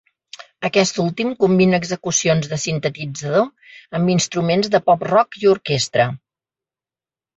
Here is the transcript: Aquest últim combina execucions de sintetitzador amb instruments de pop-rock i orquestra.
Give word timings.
Aquest 0.67 0.95
últim 1.01 1.33
combina 1.43 1.79
execucions 1.81 2.49
de 2.53 2.59
sintetitzador 2.63 3.99
amb 3.99 4.13
instruments 4.17 4.73
de 4.77 4.83
pop-rock 4.89 5.39
i 5.45 5.49
orquestra. 5.57 6.09